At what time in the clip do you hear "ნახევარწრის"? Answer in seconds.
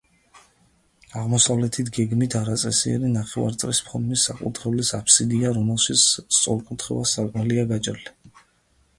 3.15-3.81